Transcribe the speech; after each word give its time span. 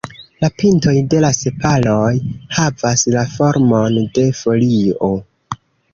La 0.43 0.47
pintoj 0.61 0.93
de 1.13 1.19
la 1.25 1.29
sepaloj 1.39 2.09
havas 2.61 3.05
la 3.17 3.27
formon 3.35 4.01
de 4.17 4.29
folio. 4.43 5.13